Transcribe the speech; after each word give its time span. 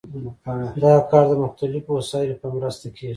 دا 0.81 0.93
کار 1.09 1.25
د 1.29 1.33
مختلفو 1.43 1.89
وسایلو 1.99 2.39
په 2.41 2.47
مرسته 2.55 2.87
کیږي. 2.95 3.09